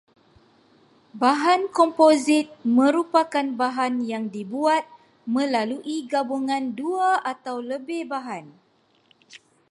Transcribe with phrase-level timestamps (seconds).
[1.21, 4.83] Bahan komposit merupakan bahan yang dibuat
[5.35, 8.45] melalui gabungan dua atau lebih bahan